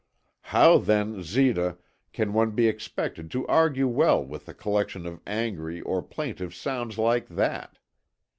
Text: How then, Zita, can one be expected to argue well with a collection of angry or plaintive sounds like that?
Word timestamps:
How 0.41 0.79
then, 0.79 1.21
Zita, 1.21 1.77
can 2.11 2.33
one 2.33 2.55
be 2.55 2.67
expected 2.67 3.29
to 3.29 3.45
argue 3.45 3.87
well 3.87 4.25
with 4.25 4.49
a 4.49 4.53
collection 4.55 5.05
of 5.05 5.21
angry 5.27 5.79
or 5.79 6.01
plaintive 6.01 6.55
sounds 6.55 6.97
like 6.97 7.27
that? 7.27 7.77